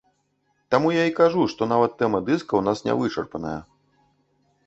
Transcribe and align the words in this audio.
Таму 0.75 0.93
я 0.93 1.03
і 1.09 1.13
кажу, 1.19 1.43
што 1.51 1.67
нават 1.73 1.91
тэма 2.01 2.23
дыска 2.29 2.53
ў 2.59 2.67
нас 2.69 2.77
не 2.87 2.93
вычарпаная. 3.01 3.55